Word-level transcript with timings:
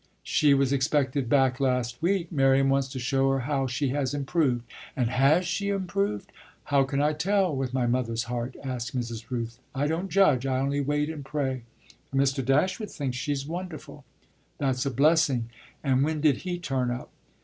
"She 0.23 0.55
was 0.55 0.73
expected 0.73 1.29
back 1.29 1.59
last 1.59 2.01
week. 2.01 2.31
Miriam 2.31 2.69
wants 2.69 2.87
to 2.87 2.97
show 2.97 3.29
her 3.33 3.41
how 3.41 3.67
she 3.67 3.89
has 3.89 4.15
improved." 4.15 4.65
"And 4.95 5.11
has 5.11 5.45
she 5.45 5.69
improved?" 5.69 6.31
"How 6.63 6.85
can 6.85 6.99
I 6.99 7.13
tell 7.13 7.55
with 7.55 7.71
my 7.71 7.85
mother's 7.85 8.23
heart?" 8.23 8.55
asked 8.63 8.97
Mrs. 8.97 9.29
Rooth. 9.29 9.59
"I 9.75 9.85
don't 9.85 10.09
judge; 10.09 10.47
I 10.47 10.57
only 10.57 10.81
wait 10.81 11.11
and 11.11 11.23
pray. 11.23 11.65
But 12.09 12.19
Mr. 12.19 12.43
Dashwood 12.43 12.89
thinks 12.89 13.15
she's 13.15 13.45
wonderful." 13.45 14.03
"That's 14.57 14.87
a 14.87 14.89
blessing. 14.89 15.51
And 15.83 16.03
when 16.03 16.19
did 16.19 16.37
he 16.37 16.57
turn 16.57 16.89
up?" 16.89 17.11